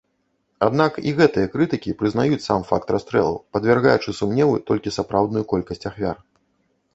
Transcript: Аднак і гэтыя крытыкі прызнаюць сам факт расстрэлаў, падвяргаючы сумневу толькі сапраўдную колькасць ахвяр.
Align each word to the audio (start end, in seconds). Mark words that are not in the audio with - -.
Аднак 0.67 0.95
і 1.09 1.11
гэтыя 1.19 1.49
крытыкі 1.55 1.93
прызнаюць 1.99 2.39
сам 2.45 2.63
факт 2.69 2.87
расстрэлаў, 2.95 3.37
падвяргаючы 3.57 4.09
сумневу 4.21 4.57
толькі 4.71 4.95
сапраўдную 4.97 5.45
колькасць 5.53 5.85
ахвяр. 5.93 6.17